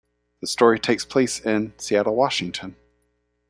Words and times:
The 0.41 0.47
story 0.47 0.79
takes 0.79 1.05
place 1.05 1.39
in 1.45 1.77
Seattle, 1.77 2.15
Washington. 2.15 2.75